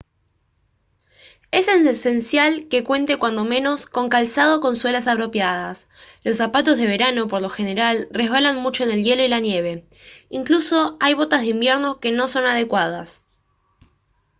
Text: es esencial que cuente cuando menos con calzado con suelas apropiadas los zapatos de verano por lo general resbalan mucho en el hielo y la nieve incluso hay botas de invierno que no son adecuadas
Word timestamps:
es 1.51 1.67
esencial 1.67 2.67
que 2.71 2.83
cuente 2.83 3.19
cuando 3.19 3.45
menos 3.45 3.85
con 3.85 4.09
calzado 4.09 4.59
con 4.59 4.75
suelas 4.75 5.05
apropiadas 5.05 5.87
los 6.23 6.37
zapatos 6.37 6.75
de 6.77 6.87
verano 6.87 7.27
por 7.27 7.39
lo 7.39 7.49
general 7.51 8.07
resbalan 8.09 8.55
mucho 8.57 8.83
en 8.83 8.89
el 8.89 9.03
hielo 9.03 9.21
y 9.21 9.27
la 9.27 9.39
nieve 9.41 9.85
incluso 10.31 10.97
hay 10.99 11.13
botas 11.13 11.41
de 11.41 11.49
invierno 11.49 11.99
que 11.99 12.11
no 12.11 12.27
son 12.27 12.45
adecuadas 12.47 13.21